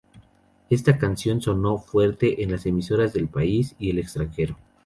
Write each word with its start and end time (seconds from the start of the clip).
Esta 0.71 0.97
canción 0.97 1.41
sonó 1.43 1.77
fuerte 1.77 2.41
en 2.41 2.49
las 2.53 2.65
emisoras 2.65 3.13
del 3.13 3.27
país 3.27 3.75
y 3.77 3.91
el 3.91 3.99
extranjero. 3.99 4.57